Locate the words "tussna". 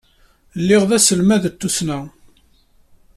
1.59-1.99